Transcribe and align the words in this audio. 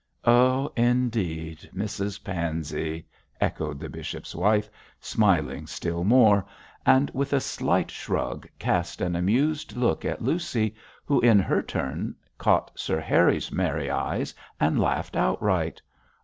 'Oh, 0.25 0.71
indeed! 0.75 1.69
Mrs 1.75 2.23
Pansey!' 2.23 3.05
echoed 3.39 3.79
the 3.79 3.87
bishop's 3.87 4.33
wife, 4.33 4.67
smiling 4.99 5.67
still 5.67 6.03
more; 6.03 6.43
and 6.87 7.11
with 7.11 7.33
a 7.33 7.39
slight 7.39 7.91
shrug 7.91 8.49
cast 8.57 8.99
an 8.99 9.15
amused 9.15 9.77
look 9.77 10.03
at 10.03 10.19
Lucy, 10.23 10.73
who 11.05 11.19
in 11.21 11.37
her 11.37 11.61
turn 11.61 12.15
caught 12.39 12.71
Sir 12.79 12.99
Harry's 12.99 13.51
merry 13.51 13.91
eyes 13.91 14.33
and 14.59 14.79
laughed 14.79 15.15
outright. 15.15 15.79